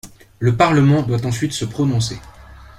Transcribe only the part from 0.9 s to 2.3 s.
doit ensuite se prononcer.